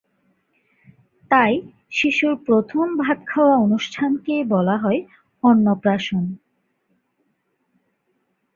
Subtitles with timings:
[1.31, 1.53] তাই
[1.91, 4.99] শিশুর প্রথম ভাত খাওয়া অনুষ্ঠানকেই বলা হয়
[5.43, 6.23] অন্নপ্রাশন।